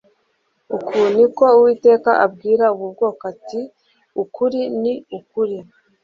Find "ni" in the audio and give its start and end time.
1.15-1.25, 4.81-4.93